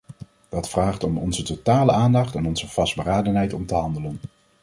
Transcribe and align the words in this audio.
Dat 0.49 0.69
vraagt 0.69 1.03
om 1.03 1.17
onze 1.17 1.43
totale 1.43 1.91
aandacht 1.91 2.35
en 2.35 2.45
onze 2.45 2.69
vastberadenheid 2.69 3.53
om 3.53 3.65
te 3.65 3.75
handelen. 3.75 4.19